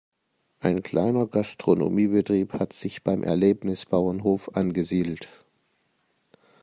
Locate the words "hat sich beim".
2.53-3.21